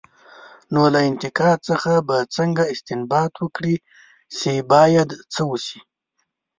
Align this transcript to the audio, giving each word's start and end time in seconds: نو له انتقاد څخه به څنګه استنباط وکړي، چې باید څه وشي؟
نو 0.73 0.81
له 0.93 0.99
انتقاد 1.09 1.57
څخه 1.69 1.91
به 2.07 2.17
څنګه 2.35 2.63
استنباط 2.73 3.33
وکړي، 3.39 3.75
چې 4.37 4.51
باید 4.73 5.09
څه 5.33 5.41
وشي؟ 5.51 5.79